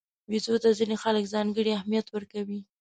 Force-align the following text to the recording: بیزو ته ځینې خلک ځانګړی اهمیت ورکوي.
بیزو 0.29 0.55
ته 0.63 0.69
ځینې 0.79 0.95
خلک 1.03 1.23
ځانګړی 1.33 1.71
اهمیت 1.77 2.07
ورکوي. 2.11 2.59